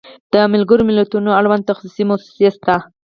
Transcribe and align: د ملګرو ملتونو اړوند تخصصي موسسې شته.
د 0.33 0.35
ملګرو 0.53 0.87
ملتونو 0.89 1.29
اړوند 1.39 1.67
تخصصي 1.69 2.03
موسسې 2.09 2.47
شته. 2.55 2.75